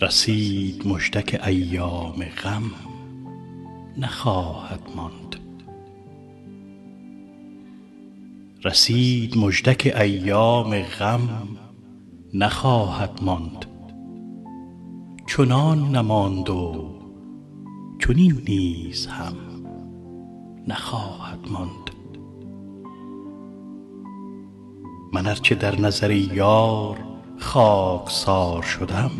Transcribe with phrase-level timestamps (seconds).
[0.00, 2.62] رسید مژدک ایام غم
[3.98, 5.36] نخواهد ماند.
[8.64, 11.28] رسید مژدک ایام غم
[12.34, 13.66] نخواهد ماند.
[15.26, 16.94] چنان نماند و
[17.98, 19.36] چنین نیز هم
[20.68, 21.90] نخواهد ماند.
[25.12, 26.98] من ار چه در نظر یار
[27.38, 29.10] خاکسار شدم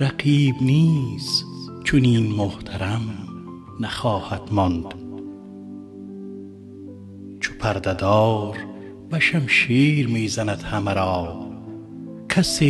[0.00, 1.44] رقیب نیز
[1.84, 3.00] چنین محترم
[3.80, 4.94] نخواهد ماند.
[7.40, 8.56] چو پرده دار
[9.10, 11.46] به شمشیر می زند همه را
[12.28, 12.62] کس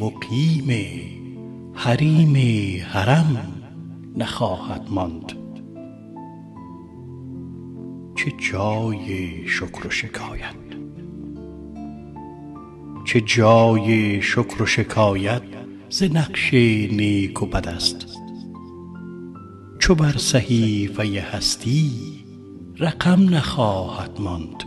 [0.00, 0.70] مقیم
[1.74, 2.36] حریم
[2.86, 3.52] حرم
[4.16, 5.32] نخواهد ماند.
[8.14, 10.54] چه جای شکر و شکایت
[13.04, 15.53] چه جای شکر و شکایت
[15.90, 18.06] ز نقش نیک و بد است.
[19.78, 21.90] چو بر صحیفه هستی
[22.78, 24.64] رقم نخواهد ماند.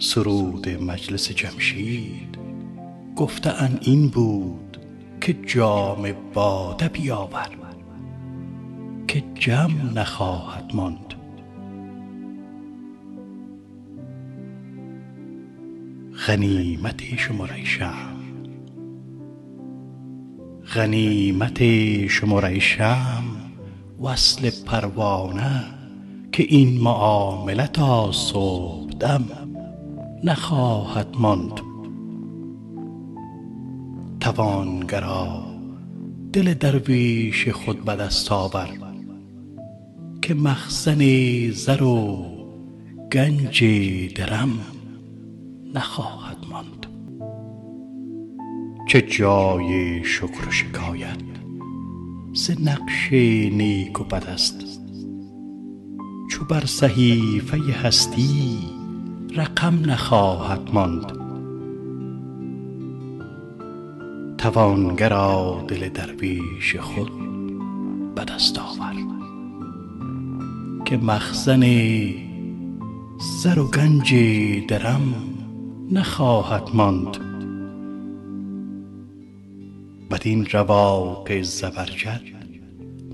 [0.00, 2.38] سرود مجلس جمشید
[3.16, 4.78] گفته اند این بود
[5.20, 7.48] که جام باده بیاور
[9.08, 11.14] که جم نخواهد ماند.
[16.26, 17.52] غنیمت شمر
[22.44, 23.22] ای شمع
[24.02, 25.64] وصل پروانه
[26.32, 29.24] که این معامله تا صبحدم
[30.24, 31.60] نخواهد ماند.
[34.20, 35.44] توانگرا
[36.32, 38.68] دل درویش خود به دست آور
[40.22, 41.00] که مخزن
[41.50, 42.26] زر و
[43.12, 43.64] گنج
[44.14, 44.75] درم
[45.74, 46.86] نخواهد ماند.
[48.88, 51.22] چه جای شکر و شکایت؟
[52.32, 53.12] ز نقش
[53.52, 54.80] نیک و بد است
[56.30, 58.58] چو بر صحیفه هستی
[59.36, 61.12] رقم نخواهد ماند.
[64.38, 67.10] توانگرا دل درویش خود
[68.14, 68.94] به دست آور.
[70.84, 71.64] که مخزن
[73.42, 74.14] زر و گنج
[74.68, 75.35] درم
[75.90, 77.16] نخواهد ماند.
[80.10, 82.20] بدین رواق زبرجد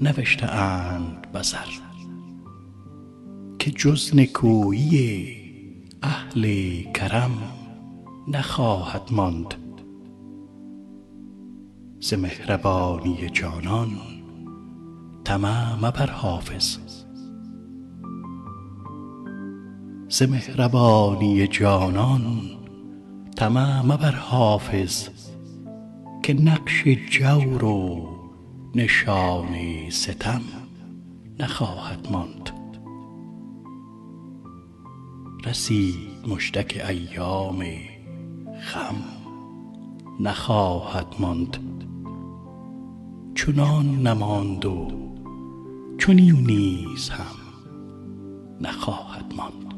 [0.00, 1.58] نوشته اند به زر
[3.58, 5.36] که جز نکویی
[6.02, 6.46] اهل
[6.82, 7.38] کرم
[8.28, 9.54] نخواهد ماند.
[12.00, 13.90] ز مهربانی جانان
[15.24, 16.78] طمع مبر حافظ.
[26.22, 28.08] که نقش جور و
[28.74, 29.46] نشان
[29.90, 30.40] ستم
[31.40, 32.50] نخواهد ماند.
[35.44, 37.64] رسید مژدک ایام
[38.74, 38.96] غم
[40.20, 41.56] نخواهد ماند.
[43.34, 44.88] چنان نماند و
[45.98, 47.36] چنین نیز هم
[48.60, 49.71] نخواهد ماند.